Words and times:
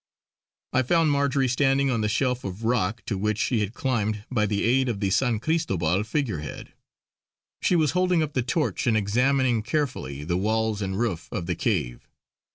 I 0.73 0.81
found 0.81 1.11
Marjory 1.11 1.47
standing 1.47 1.91
on 1.91 2.01
the 2.01 2.09
shelf 2.09 2.43
of 2.43 2.63
rock, 2.63 3.03
to 3.05 3.19
which 3.19 3.37
she 3.37 3.59
had 3.59 3.75
climbed 3.75 4.23
by 4.31 4.47
the 4.47 4.63
aid 4.63 4.89
of 4.89 4.99
the 4.99 5.11
San 5.11 5.39
Cristobal 5.39 6.03
figurehead. 6.03 6.73
She 7.61 7.75
was 7.75 7.91
holding 7.91 8.23
up 8.23 8.33
the 8.33 8.41
torch 8.41 8.87
and 8.87 8.97
examining 8.97 9.61
carefully 9.61 10.23
the 10.23 10.37
walls 10.37 10.81
and 10.81 10.97
roof 10.97 11.29
of 11.31 11.45
the 11.45 11.53
cave. 11.53 12.09